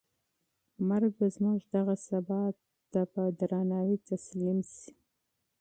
مرګ 0.89 1.11
به 1.17 1.27
زموږ 1.35 1.59
دغه 1.75 1.95
ثبات 2.07 2.55
ته 2.91 3.01
په 3.13 3.21
درناوي 3.39 3.97
تسلیم 4.09 4.59
شي. 4.73 4.91